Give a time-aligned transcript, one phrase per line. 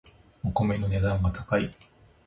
[0.43, 1.69] お米の値段が高い